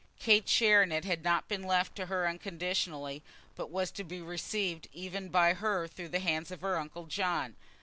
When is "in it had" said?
0.81-1.23